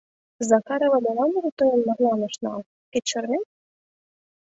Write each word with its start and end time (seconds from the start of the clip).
Захарова, 0.51 0.97
молан 1.03 1.29
тудо 1.35 1.49
тыйым 1.59 1.79
марлан 1.87 2.19
ыш 2.29 2.35
нал, 2.43 2.59
кеч 2.91 3.05
шарнет? 3.11 3.47